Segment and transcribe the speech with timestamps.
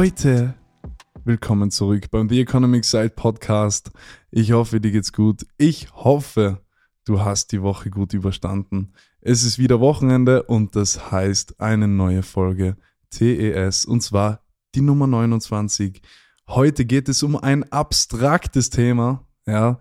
[0.00, 0.54] Leute.
[1.26, 3.90] Willkommen zurück beim The Economic Side Podcast.
[4.30, 5.44] Ich hoffe, dir geht's gut.
[5.58, 6.62] Ich hoffe,
[7.04, 8.94] du hast die Woche gut überstanden.
[9.20, 12.78] Es ist wieder Wochenende und das heißt eine neue Folge
[13.10, 14.40] TES und zwar
[14.74, 16.00] die Nummer 29.
[16.48, 19.26] Heute geht es um ein abstraktes Thema.
[19.46, 19.78] Ja,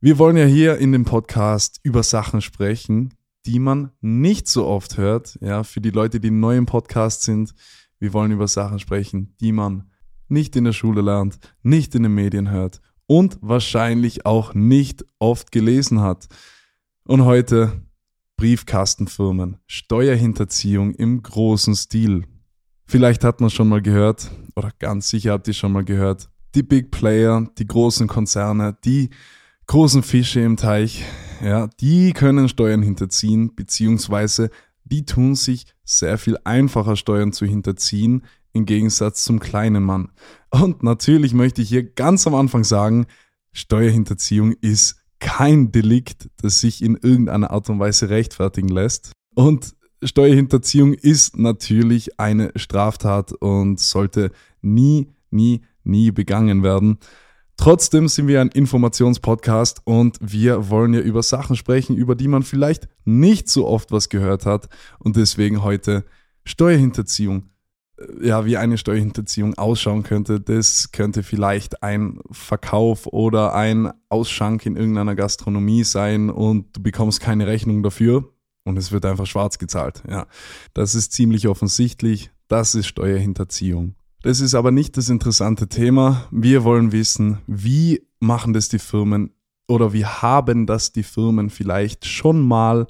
[0.00, 3.12] wir wollen ja hier in dem Podcast über Sachen sprechen,
[3.44, 5.36] die man nicht so oft hört.
[5.40, 7.54] Ja, für die Leute, die neu im Podcast sind,
[7.98, 9.90] wir wollen über Sachen sprechen, die man
[10.28, 15.50] nicht in der Schule lernt, nicht in den Medien hört und wahrscheinlich auch nicht oft
[15.50, 16.28] gelesen hat.
[17.04, 17.82] Und heute
[18.36, 22.24] Briefkastenfirmen, Steuerhinterziehung im großen Stil.
[22.84, 26.62] Vielleicht hat man schon mal gehört, oder ganz sicher habt ihr schon mal gehört, die
[26.62, 29.10] Big Player, die großen Konzerne, die
[29.66, 31.04] großen Fische im Teich,
[31.42, 34.50] ja, die können Steuern hinterziehen, beziehungsweise
[34.88, 40.10] die tun sich sehr viel einfacher Steuern zu hinterziehen, im Gegensatz zum kleinen Mann.
[40.50, 43.06] Und natürlich möchte ich hier ganz am Anfang sagen,
[43.52, 49.12] Steuerhinterziehung ist kein Delikt, das sich in irgendeiner Art und Weise rechtfertigen lässt.
[49.34, 54.30] Und Steuerhinterziehung ist natürlich eine Straftat und sollte
[54.62, 56.98] nie, nie, nie begangen werden.
[57.58, 62.44] Trotzdem sind wir ein Informationspodcast und wir wollen ja über Sachen sprechen, über die man
[62.44, 64.68] vielleicht nicht so oft was gehört hat.
[65.00, 66.04] Und deswegen heute
[66.44, 67.50] Steuerhinterziehung.
[68.22, 74.76] Ja, wie eine Steuerhinterziehung ausschauen könnte, das könnte vielleicht ein Verkauf oder ein Ausschank in
[74.76, 78.32] irgendeiner Gastronomie sein und du bekommst keine Rechnung dafür
[78.64, 80.04] und es wird einfach schwarz gezahlt.
[80.08, 80.28] Ja,
[80.74, 82.30] das ist ziemlich offensichtlich.
[82.46, 83.96] Das ist Steuerhinterziehung.
[84.22, 86.26] Das ist aber nicht das interessante Thema.
[86.32, 89.32] Wir wollen wissen, wie machen das die Firmen
[89.68, 92.88] oder wie haben das die Firmen vielleicht schon mal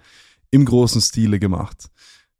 [0.50, 1.91] im großen Stile gemacht.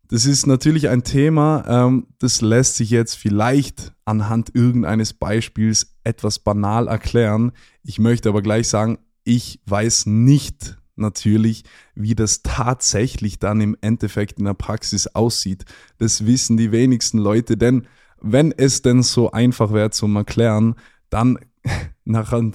[0.09, 6.39] Das ist natürlich ein Thema, ähm, das lässt sich jetzt vielleicht anhand irgendeines Beispiels etwas
[6.39, 7.53] banal erklären.
[7.83, 11.65] Ich möchte aber gleich sagen, ich weiß nicht natürlich,
[11.95, 15.67] wie das tatsächlich dann im Endeffekt in der Praxis aussieht.
[15.99, 17.87] Das wissen die wenigsten Leute, denn
[18.21, 20.75] wenn es denn so einfach wäre zum Erklären,
[21.11, 21.39] dann
[22.05, 22.51] nachher,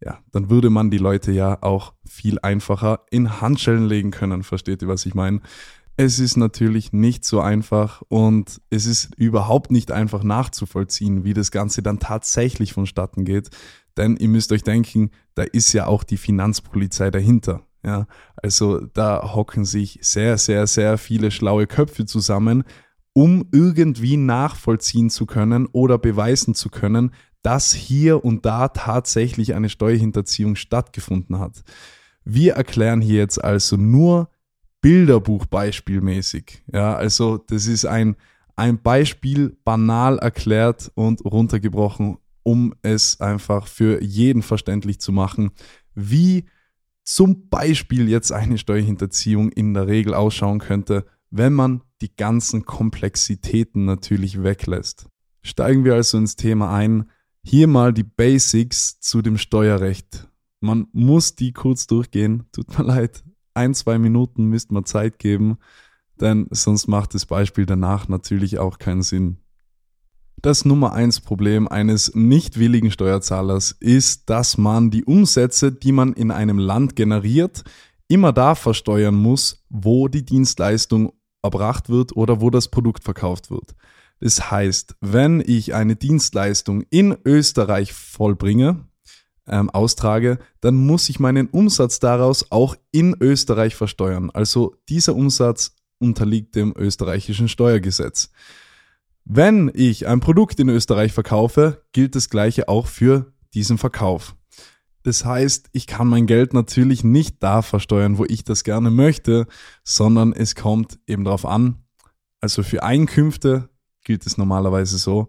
[0.00, 4.42] ja, dann würde man die Leute ja auch viel einfacher in Handschellen legen können.
[4.42, 5.40] Versteht ihr, was ich meine?
[5.98, 11.50] Es ist natürlich nicht so einfach und es ist überhaupt nicht einfach nachzuvollziehen, wie das
[11.50, 13.48] Ganze dann tatsächlich vonstatten geht.
[13.96, 17.62] Denn ihr müsst euch denken, da ist ja auch die Finanzpolizei dahinter.
[17.82, 22.64] Ja, also da hocken sich sehr, sehr, sehr viele schlaue Köpfe zusammen,
[23.16, 29.70] um irgendwie nachvollziehen zu können oder beweisen zu können, dass hier und da tatsächlich eine
[29.70, 31.64] Steuerhinterziehung stattgefunden hat.
[32.26, 34.28] Wir erklären hier jetzt also nur
[34.82, 36.62] Bilderbuch beispielmäßig.
[36.70, 38.16] Ja, also das ist ein,
[38.54, 45.52] ein Beispiel banal erklärt und runtergebrochen, um es einfach für jeden verständlich zu machen,
[45.94, 46.44] wie
[47.02, 53.84] zum Beispiel jetzt eine Steuerhinterziehung in der Regel ausschauen könnte, wenn man die ganzen Komplexitäten
[53.84, 55.06] natürlich weglässt.
[55.42, 57.10] Steigen wir also ins Thema ein.
[57.42, 60.28] Hier mal die Basics zu dem Steuerrecht.
[60.60, 62.46] Man muss die kurz durchgehen.
[62.52, 63.22] Tut mir leid.
[63.54, 65.58] Ein, zwei Minuten müsst man Zeit geben,
[66.20, 69.38] denn sonst macht das Beispiel danach natürlich auch keinen Sinn.
[70.42, 76.12] Das Nummer eins Problem eines nicht willigen Steuerzahlers ist, dass man die Umsätze, die man
[76.12, 77.64] in einem Land generiert,
[78.08, 81.12] immer da versteuern muss, wo die Dienstleistung
[81.46, 83.74] erbracht wird oder wo das Produkt verkauft wird.
[84.20, 88.86] Das heißt, wenn ich eine Dienstleistung in Österreich vollbringe,
[89.48, 94.30] ähm, austrage, dann muss ich meinen Umsatz daraus auch in Österreich versteuern.
[94.30, 98.30] Also dieser Umsatz unterliegt dem österreichischen Steuergesetz.
[99.24, 104.36] Wenn ich ein Produkt in Österreich verkaufe, gilt das gleiche auch für diesen Verkauf.
[105.06, 109.46] Das heißt, ich kann mein Geld natürlich nicht da versteuern, wo ich das gerne möchte,
[109.84, 111.84] sondern es kommt eben darauf an.
[112.40, 113.68] Also für Einkünfte
[114.02, 115.28] gilt es normalerweise so,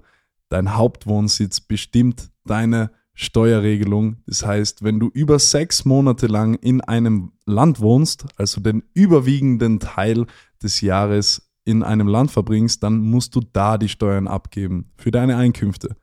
[0.49, 4.23] dein Hauptwohnsitz bestimmt deine Steuerregelung.
[4.25, 9.79] Das heißt, wenn du über sechs Monate lang in einem Land wohnst, also den überwiegenden
[9.79, 10.25] Teil
[10.63, 15.37] des Jahres in einem Land verbringst, dann musst du da die Steuern abgeben für deine
[15.37, 15.97] Einkünfte.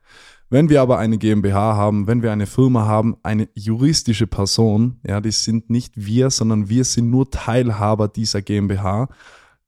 [0.55, 5.19] Wenn wir aber eine GmbH haben, wenn wir eine Firma haben, eine juristische Person, ja,
[5.19, 9.09] die sind nicht wir, sondern wir sind nur Teilhaber dieser GmbH.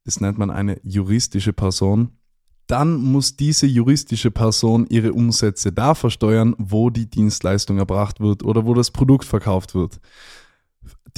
[0.06, 2.12] Das nennt man eine juristische Person.
[2.68, 8.64] Dann muss diese juristische Person ihre Umsätze da versteuern, wo die Dienstleistung erbracht wird oder
[8.64, 10.00] wo das Produkt verkauft wird.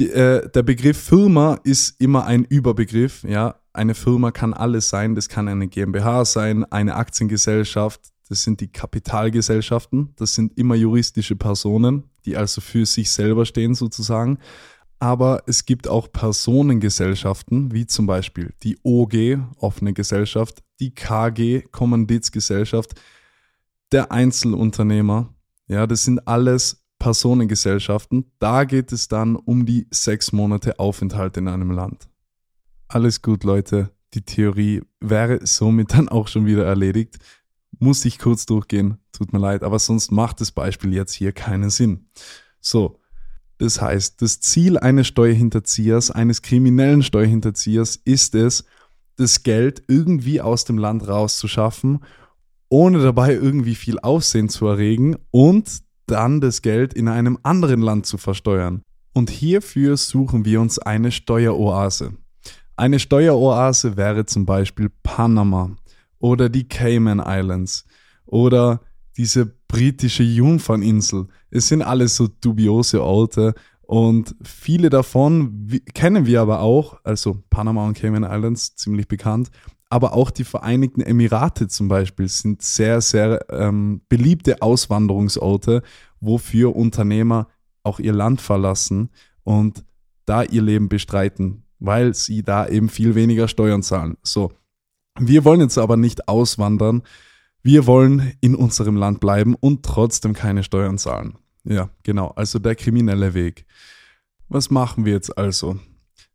[0.00, 3.22] die, äh, der Begriff Firma ist immer ein Überbegriff.
[3.22, 5.14] Ja, eine Firma kann alles sein.
[5.14, 8.00] Das kann eine GmbH sein, eine Aktiengesellschaft.
[8.30, 10.14] Das sind die Kapitalgesellschaften.
[10.14, 14.38] Das sind immer juristische Personen, die also für sich selber stehen sozusagen.
[15.00, 23.00] Aber es gibt auch Personengesellschaften, wie zum Beispiel die OG, offene Gesellschaft, die KG, Kommanditsgesellschaft,
[23.90, 25.34] der Einzelunternehmer.
[25.66, 28.30] Ja, das sind alles Personengesellschaften.
[28.38, 32.08] Da geht es dann um die sechs Monate Aufenthalt in einem Land.
[32.86, 33.90] Alles gut, Leute.
[34.14, 37.18] Die Theorie wäre somit dann auch schon wieder erledigt.
[37.78, 41.70] Muss ich kurz durchgehen, tut mir leid, aber sonst macht das Beispiel jetzt hier keinen
[41.70, 42.10] Sinn.
[42.60, 43.00] So,
[43.58, 48.64] das heißt, das Ziel eines Steuerhinterziehers, eines kriminellen Steuerhinterziehers ist es,
[49.16, 52.00] das Geld irgendwie aus dem Land rauszuschaffen,
[52.70, 58.06] ohne dabei irgendwie viel Aufsehen zu erregen und dann das Geld in einem anderen Land
[58.06, 58.82] zu versteuern.
[59.12, 62.14] Und hierfür suchen wir uns eine Steueroase.
[62.76, 65.76] Eine Steueroase wäre zum Beispiel Panama
[66.20, 67.84] oder die Cayman Islands
[68.26, 68.80] oder
[69.16, 71.26] diese britische Jungferninsel.
[71.50, 77.86] Es sind alles so dubiose Orte und viele davon kennen wir aber auch, also Panama
[77.86, 79.50] und Cayman Islands, ziemlich bekannt,
[79.88, 85.82] aber auch die Vereinigten Emirate zum Beispiel sind sehr, sehr ähm, beliebte Auswanderungsorte,
[86.20, 87.48] wofür Unternehmer
[87.82, 89.10] auch ihr Land verlassen
[89.42, 89.84] und
[90.26, 94.16] da ihr Leben bestreiten, weil sie da eben viel weniger Steuern zahlen.
[94.22, 94.52] So,
[95.18, 97.02] wir wollen jetzt aber nicht auswandern,
[97.62, 101.38] wir wollen in unserem Land bleiben und trotzdem keine Steuern zahlen.
[101.64, 103.66] Ja, genau, also der kriminelle Weg.
[104.48, 105.78] Was machen wir jetzt also?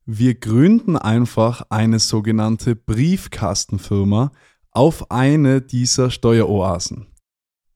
[0.06, 4.32] Wir gründen einfach eine sogenannte Briefkastenfirma
[4.70, 7.08] auf eine dieser Steueroasen.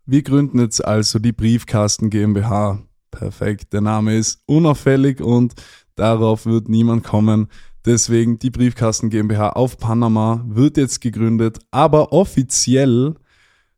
[0.06, 2.84] Wir gründen jetzt also die Briefkasten GmbH.
[3.10, 5.56] Perfekt, der Name ist unauffällig und
[5.96, 7.48] darauf wird niemand kommen.
[7.86, 13.16] Deswegen die Briefkasten GmbH auf Panama wird jetzt gegründet, aber offiziell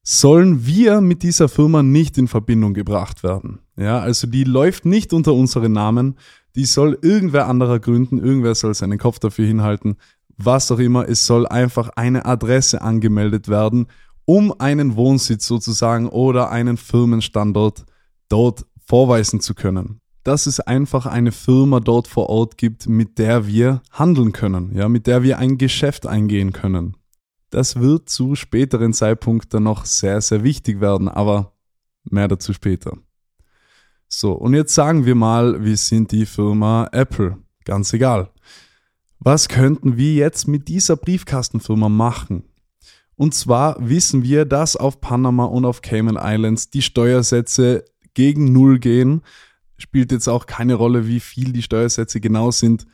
[0.04, 3.60] sollen wir mit dieser Firma nicht in Verbindung gebracht werden.
[3.78, 6.16] Ja, also die läuft nicht unter unseren Namen,
[6.56, 9.98] die soll irgendwer anderer gründen, irgendwer soll seinen Kopf dafür hinhalten,
[10.38, 13.88] was auch immer, es soll einfach eine Adresse angemeldet werden,
[14.26, 17.86] um einen Wohnsitz sozusagen oder einen Firmenstandort
[18.28, 20.01] dort vorweisen zu können.
[20.24, 24.88] Dass es einfach eine Firma dort vor Ort gibt, mit der wir handeln können, ja,
[24.88, 26.96] mit der wir ein Geschäft eingehen können.
[27.50, 31.54] Das wird zu späteren Zeitpunkten noch sehr, sehr wichtig werden, aber
[32.04, 32.98] mehr dazu später.
[34.08, 37.38] So, und jetzt sagen wir mal, wir sind die Firma Apple.
[37.66, 38.30] Ganz egal.
[39.20, 42.44] Was könnten wir jetzt mit dieser Briefkastenfirma machen?
[43.16, 48.80] Und zwar wissen wir, dass auf Panama und auf Cayman Islands die Steuersätze gegen Null
[48.80, 49.22] gehen.
[49.82, 52.86] Spielt jetzt auch keine Rolle, wie viel die Steuersätze genau sind.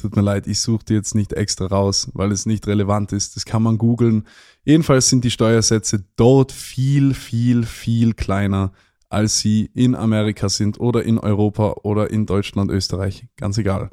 [0.00, 3.36] Tut mir leid, ich suche die jetzt nicht extra raus, weil es nicht relevant ist.
[3.36, 4.26] Das kann man googeln.
[4.64, 8.72] Jedenfalls sind die Steuersätze dort viel, viel, viel kleiner,
[9.10, 13.26] als sie in Amerika sind oder in Europa oder in Deutschland, Österreich.
[13.36, 13.90] Ganz egal.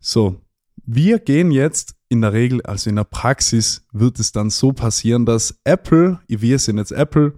[0.00, 0.40] So,
[0.86, 5.26] wir gehen jetzt in der Regel, also in der Praxis, wird es dann so passieren,
[5.26, 7.34] dass Apple, wir sind jetzt Apple,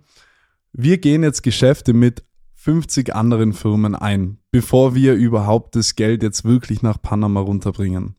[0.72, 2.22] wir gehen jetzt Geschäfte mit
[2.62, 8.16] 50 anderen Firmen ein, bevor wir überhaupt das Geld jetzt wirklich nach Panama runterbringen.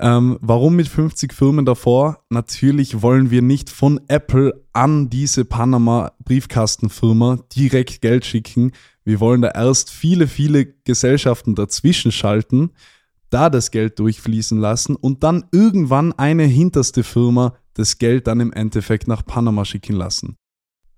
[0.00, 2.24] Ähm, warum mit 50 Firmen davor?
[2.30, 8.72] Natürlich wollen wir nicht von Apple an diese Panama Briefkastenfirma direkt Geld schicken.
[9.04, 12.72] Wir wollen da erst viele, viele Gesellschaften dazwischen schalten,
[13.30, 18.52] da das Geld durchfließen lassen und dann irgendwann eine hinterste Firma das Geld dann im
[18.52, 20.36] Endeffekt nach Panama schicken lassen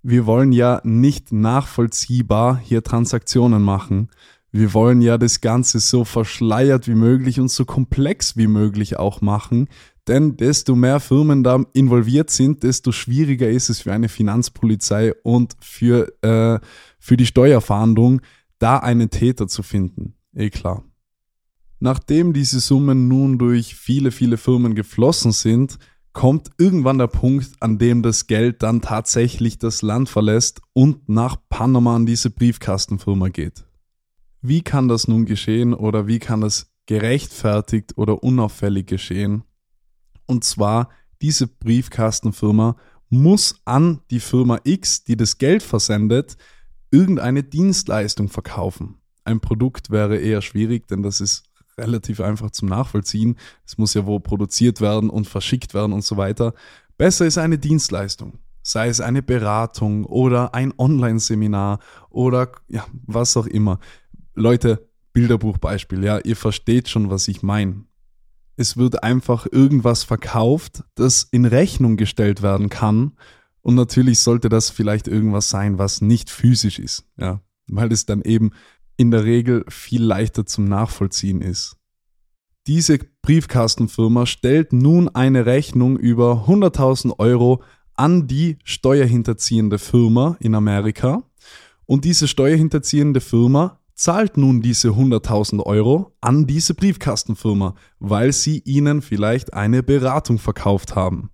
[0.02, 4.08] wir wollen ja nicht nachvollziehbar hier Transaktionen machen.
[4.52, 9.20] Wir wollen ja das Ganze so verschleiert wie möglich und so komplex wie möglich auch
[9.20, 9.68] machen.
[10.08, 15.54] Denn desto mehr Firmen da involviert sind, desto schwieriger ist es für eine Finanzpolizei und
[15.60, 16.58] für, äh,
[16.98, 18.20] für die Steuerfahndung,
[18.58, 20.14] da einen Täter zu finden.
[20.34, 20.82] Eh klar.
[21.78, 25.78] Nachdem diese Summen nun durch viele, viele Firmen geflossen sind,
[26.12, 31.36] kommt irgendwann der Punkt, an dem das Geld dann tatsächlich das Land verlässt und nach
[31.48, 33.64] Panama an diese Briefkastenfirma geht.
[34.42, 39.44] Wie kann das nun geschehen oder wie kann das gerechtfertigt oder unauffällig geschehen?
[40.26, 40.88] Und zwar,
[41.22, 42.76] diese Briefkastenfirma
[43.10, 46.36] muss an die Firma X, die das Geld versendet,
[46.90, 48.96] irgendeine Dienstleistung verkaufen.
[49.24, 51.49] Ein Produkt wäre eher schwierig, denn das ist
[51.80, 53.36] relativ einfach zum Nachvollziehen.
[53.66, 56.54] Es muss ja wo produziert werden und verschickt werden und so weiter.
[56.96, 63.46] Besser ist eine Dienstleistung, sei es eine Beratung oder ein Online-Seminar oder ja, was auch
[63.46, 63.80] immer.
[64.34, 67.84] Leute, Bilderbuchbeispiel, ja, ihr versteht schon, was ich meine.
[68.56, 73.12] Es wird einfach irgendwas verkauft, das in Rechnung gestellt werden kann.
[73.62, 78.22] Und natürlich sollte das vielleicht irgendwas sein, was nicht physisch ist, ja, weil es dann
[78.22, 78.50] eben
[79.00, 81.78] in der Regel viel leichter zum Nachvollziehen ist.
[82.66, 87.62] Diese Briefkastenfirma stellt nun eine Rechnung über 100.000 Euro
[87.94, 91.22] an die steuerhinterziehende Firma in Amerika
[91.86, 99.00] und diese steuerhinterziehende Firma zahlt nun diese 100.000 Euro an diese Briefkastenfirma, weil sie ihnen
[99.00, 101.30] vielleicht eine Beratung verkauft haben.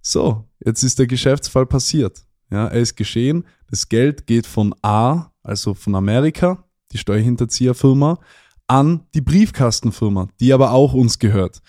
[0.00, 2.24] So, jetzt ist der Geschäftsfall passiert.
[2.50, 3.44] Ja, er ist geschehen.
[3.68, 8.18] Das Geld geht von A, also von Amerika, die Steuerhinterzieherfirma,
[8.66, 11.60] an die Briefkastenfirma, die aber auch uns gehört,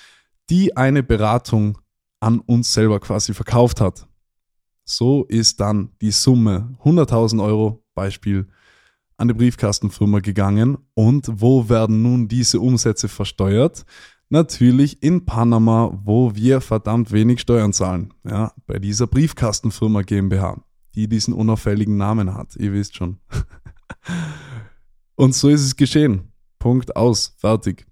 [0.50, 1.78] die eine Beratung
[2.20, 4.08] an uns selber quasi verkauft hat.
[4.86, 8.48] So ist dann die Summe 100.000 Euro, Beispiel,
[9.18, 10.78] an die Briefkastenfirma gegangen.
[10.94, 13.86] Und wo werden nun diese Umsätze versteuert?
[14.30, 18.14] Natürlich in Panama, wo wir verdammt wenig Steuern zahlen.
[18.24, 20.64] Ja, bei dieser Briefkastenfirma GmbH,
[20.96, 22.56] die diesen unauffälligen Namen hat.
[22.56, 23.20] Ihr wisst schon.
[25.16, 26.32] Und so ist es geschehen.
[26.60, 27.34] Punkt aus.
[27.38, 27.86] Fertig.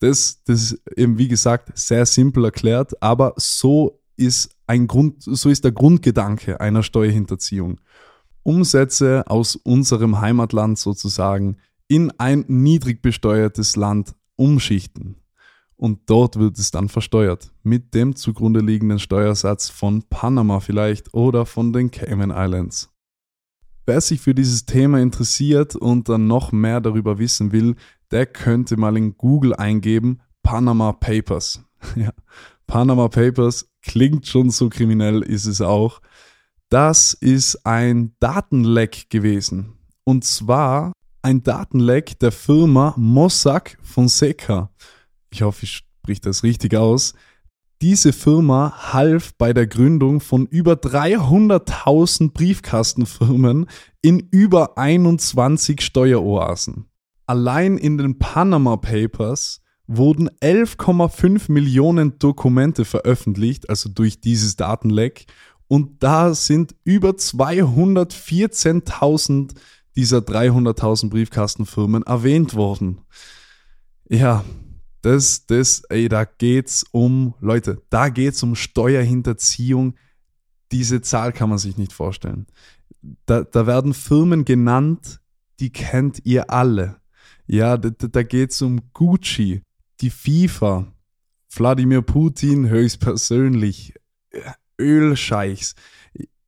[0.00, 5.48] Das, das ist eben, wie gesagt, sehr simpel erklärt, aber so ist ein Grund, so
[5.48, 7.80] ist der Grundgedanke einer Steuerhinterziehung.
[8.42, 11.56] Umsätze aus unserem Heimatland sozusagen
[11.88, 15.16] in ein niedrig besteuertes Land umschichten.
[15.76, 17.52] Und dort wird es dann versteuert.
[17.62, 22.90] Mit dem zugrunde liegenden Steuersatz von Panama vielleicht oder von den Cayman Islands.
[23.86, 27.76] Wer sich für dieses Thema interessiert und dann noch mehr darüber wissen will,
[28.10, 31.64] der könnte mal in Google eingeben Panama Papers.
[31.94, 32.10] ja,
[32.66, 36.00] Panama Papers klingt schon so kriminell, ist es auch.
[36.68, 39.74] Das ist ein Datenleck gewesen.
[40.02, 44.70] Und zwar ein Datenleck der Firma Mossack Fonseca.
[45.30, 47.14] Ich hoffe, ich spreche das richtig aus.
[47.82, 53.66] Diese Firma half bei der Gründung von über 300.000 Briefkastenfirmen
[54.00, 56.86] in über 21 Steueroasen.
[57.26, 65.26] Allein in den Panama Papers wurden 11,5 Millionen Dokumente veröffentlicht, also durch dieses Datenleck.
[65.68, 69.54] Und da sind über 214.000
[69.96, 73.00] dieser 300.000 Briefkastenfirmen erwähnt worden.
[74.08, 74.44] Ja,
[75.06, 79.94] das, das, ey, da geht's um, Leute, da geht's um Steuerhinterziehung.
[80.72, 82.48] Diese Zahl kann man sich nicht vorstellen.
[83.24, 85.20] Da, da werden Firmen genannt,
[85.60, 86.96] die kennt ihr alle.
[87.46, 89.62] Ja, da, da geht's um Gucci,
[90.00, 90.92] die FIFA,
[91.54, 93.94] Wladimir Putin höchstpersönlich,
[94.76, 95.76] Ölscheichs.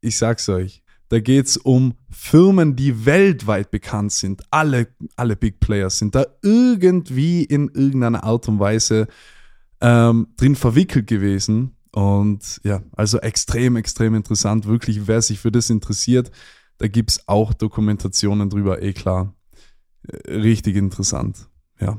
[0.00, 4.42] Ich sag's euch, da geht's um Firmen, die weltweit bekannt sind.
[4.50, 9.06] Alle, alle Big Players sind da irgendwie in irgendeiner Art und Weise
[9.80, 11.76] ähm, drin verwickelt gewesen.
[11.92, 14.66] Und ja, also extrem, extrem interessant.
[14.66, 16.30] Wirklich, wer sich für das interessiert,
[16.76, 19.34] da gibt's auch Dokumentationen drüber, eh klar.
[20.06, 21.48] Äh, richtig interessant.
[21.80, 21.98] Ja.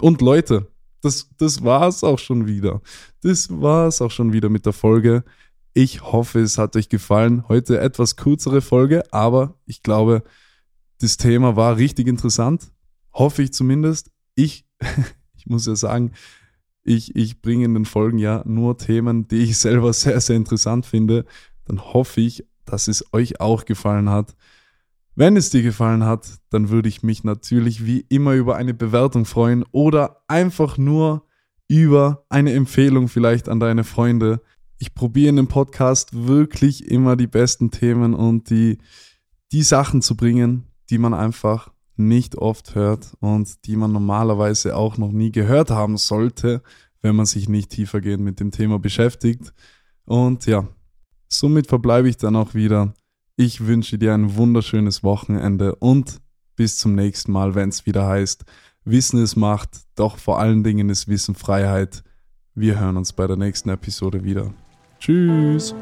[0.00, 0.68] Und Leute,
[1.00, 2.80] das, das war's auch schon wieder.
[3.22, 5.24] Das war's auch schon wieder mit der Folge.
[5.76, 7.48] Ich hoffe, es hat euch gefallen.
[7.48, 10.22] Heute etwas kürzere Folge, aber ich glaube,
[11.00, 12.70] das Thema war richtig interessant.
[13.12, 14.12] Hoffe ich zumindest.
[14.36, 14.66] Ich,
[15.36, 16.12] ich muss ja sagen,
[16.84, 20.86] ich, ich bringe in den Folgen ja nur Themen, die ich selber sehr, sehr interessant
[20.86, 21.24] finde.
[21.64, 24.36] Dann hoffe ich, dass es euch auch gefallen hat.
[25.16, 29.24] Wenn es dir gefallen hat, dann würde ich mich natürlich wie immer über eine Bewertung
[29.24, 31.26] freuen oder einfach nur
[31.66, 34.40] über eine Empfehlung vielleicht an deine Freunde.
[34.84, 38.76] Ich probiere in dem Podcast wirklich immer die besten Themen und die,
[39.50, 44.98] die Sachen zu bringen, die man einfach nicht oft hört und die man normalerweise auch
[44.98, 46.62] noch nie gehört haben sollte,
[47.00, 49.54] wenn man sich nicht tiefergehend mit dem Thema beschäftigt.
[50.04, 50.68] Und ja,
[51.28, 52.92] somit verbleibe ich dann auch wieder
[53.36, 56.20] ich wünsche dir ein wunderschönes Wochenende und
[56.56, 58.44] bis zum nächsten Mal, wenn es wieder heißt,
[58.84, 62.04] Wissen ist Macht, doch vor allen Dingen ist Wissen Freiheit.
[62.54, 64.52] Wir hören uns bei der nächsten Episode wieder.
[65.04, 65.74] Tschüss.